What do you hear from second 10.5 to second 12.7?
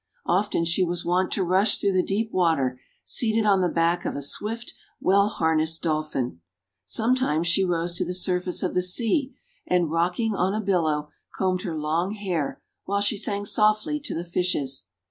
a billow, combed her long hair